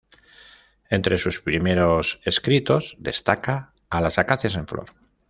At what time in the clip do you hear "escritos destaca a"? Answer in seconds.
2.25-4.01